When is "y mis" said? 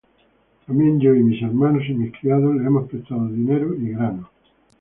1.15-1.43, 1.87-2.11